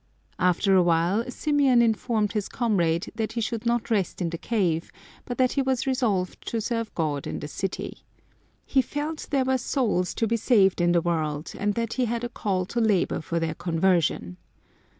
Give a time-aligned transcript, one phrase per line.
[0.39, 4.91] After a while Symeon informed his comrade that he could not rest in the cave,
[5.25, 7.99] but that he was resolved to serve God in the city.
[8.65, 12.23] He felt there were souls to be saved in the world, and that he had
[12.23, 14.37] a call to labour for their conversion.